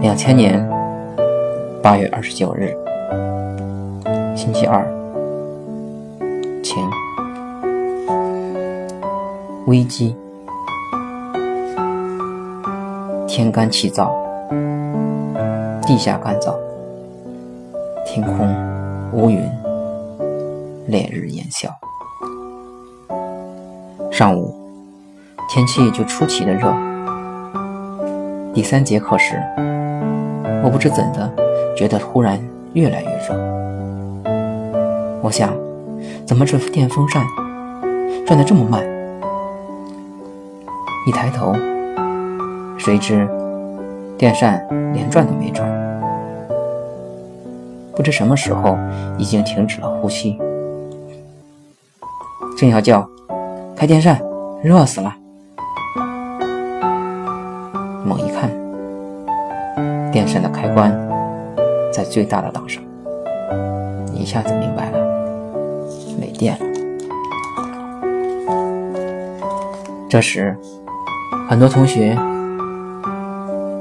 [0.00, 0.66] 两千年
[1.82, 2.76] 八月二十九日，
[4.36, 4.84] 星期二，
[6.62, 6.88] 晴。
[9.66, 10.16] 危机，
[13.28, 14.10] 天干气燥，
[15.86, 16.56] 地下干燥，
[18.04, 18.48] 天空
[19.12, 19.48] 乌云，
[20.88, 21.79] 烈日炎啸。
[24.20, 24.54] 上午，
[25.48, 26.70] 天气就出奇的热。
[28.52, 29.42] 第三节课时。
[30.62, 31.32] 我不知怎的，
[31.74, 32.38] 觉得忽然
[32.74, 33.34] 越来越热。
[35.22, 35.54] 我想，
[36.26, 37.24] 怎么这电风扇
[38.26, 38.84] 转得这么慢？
[41.08, 41.54] 一抬头，
[42.76, 43.26] 谁知
[44.18, 44.62] 电扇
[44.92, 45.66] 连转都没转。
[47.96, 48.76] 不知什么时候
[49.16, 50.38] 已经停止了呼吸。
[52.58, 53.08] 正要叫
[53.80, 54.20] 开电扇，
[54.62, 55.16] 热死了。
[58.04, 58.50] 猛一看。
[60.12, 60.92] 电扇的开关
[61.90, 62.82] 在最大的档上，
[64.12, 64.98] 一下子明白了，
[66.20, 66.66] 没电了。
[70.10, 70.54] 这时，
[71.48, 72.14] 很多同学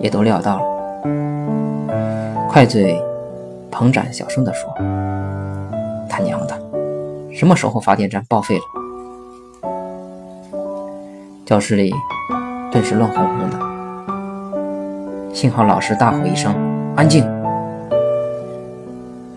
[0.00, 0.64] 也都料到了，
[2.48, 3.00] 快嘴
[3.70, 4.68] 彭展小声地说
[6.10, 6.60] ：“他娘的，
[7.32, 8.64] 什么时候发电站报废了？”
[11.44, 11.92] 教室里
[12.72, 13.58] 顿时乱哄哄的。
[15.34, 16.54] 幸好老师大吼一声
[16.96, 17.22] ：“安静！”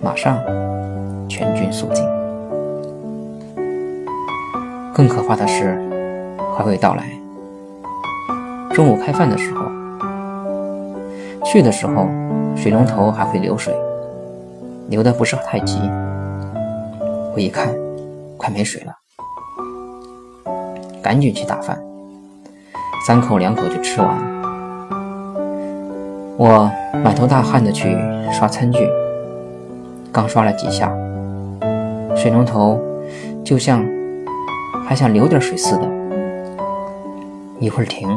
[0.01, 0.37] 马上
[1.27, 2.05] 全军肃静。
[4.93, 5.77] 更可怕的事
[6.57, 7.03] 还会到来。
[8.71, 9.65] 中午开饭的时候，
[11.43, 12.07] 去的时候
[12.55, 13.75] 水龙头还会流水，
[14.87, 15.77] 流的不是太急。
[17.33, 17.67] 我一看，
[18.37, 18.93] 快没水了，
[21.03, 21.77] 赶紧去打饭，
[23.05, 24.17] 三口两口就吃完。
[26.37, 26.69] 我
[27.03, 27.97] 满头大汗的去
[28.31, 28.87] 刷餐具，
[30.11, 30.91] 刚刷了几下，
[32.15, 32.79] 水龙头
[33.43, 33.85] 就像
[34.85, 35.87] 还想流点水似的，
[37.59, 38.09] 一会儿停，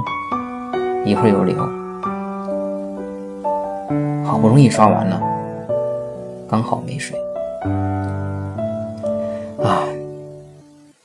[1.04, 1.56] 一会儿又流。
[4.24, 5.20] 好不容易刷完了，
[6.48, 7.18] 刚好没水。
[9.62, 9.82] 啊，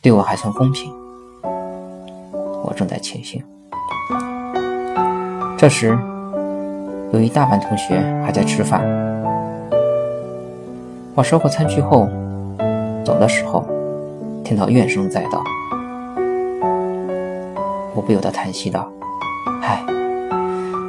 [0.02, 0.92] 对我还算公平。
[2.64, 3.44] 我正在庆幸，
[5.66, 5.98] 这时。
[7.12, 8.84] 有一大半同学还在吃饭。
[11.16, 12.08] 我收过餐具后，
[13.04, 13.66] 走的时候，
[14.44, 15.44] 听到怨声载道，
[17.96, 18.88] 我不由得叹息道
[19.64, 19.84] ：“唉，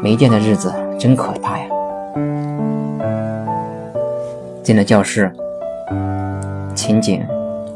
[0.03, 1.65] 没电的日子真可怕呀！”
[4.62, 5.34] 进了教室，
[6.75, 7.26] 情景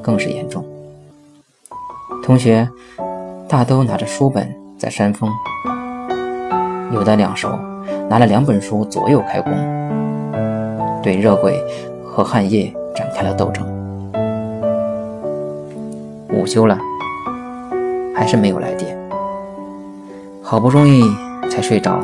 [0.02, 0.62] 更是严重。
[2.22, 2.68] 同学
[3.48, 5.30] 大都拿着书本在扇风，
[6.92, 7.58] 有的两手。
[8.08, 9.52] 拿了两本书左右开弓，
[11.00, 11.56] 对热鬼
[12.04, 13.64] 和汗液展开了斗争。
[16.28, 16.76] 午休了，
[18.14, 18.98] 还是没有来电。
[20.42, 21.04] 好不容易
[21.48, 22.00] 才睡着，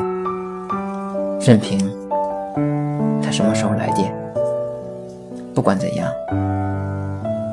[1.41, 1.77] 任凭
[3.21, 4.13] 他什么时候来电。
[5.53, 6.09] 不管怎样，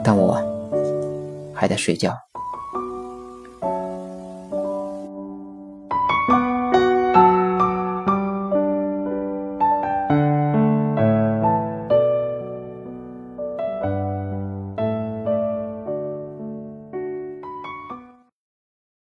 [0.04, 0.38] 但我
[1.52, 2.23] 还在睡觉。